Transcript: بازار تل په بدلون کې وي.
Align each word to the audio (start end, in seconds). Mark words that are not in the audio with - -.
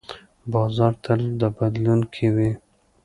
بازار 0.53 0.93
تل 1.03 1.21
په 1.39 1.47
بدلون 1.57 1.99
کې 2.13 2.27
وي. 2.35 2.51